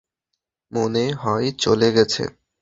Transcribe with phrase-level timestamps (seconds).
[0.71, 2.23] মনে হয় চলে গেছে।